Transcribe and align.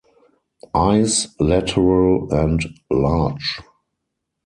Eyes 0.73 1.27
lateral 1.39 2.27
and 2.33 2.59
large. 2.89 3.61